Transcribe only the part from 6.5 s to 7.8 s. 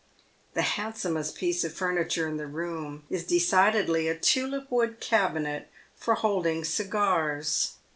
cigars.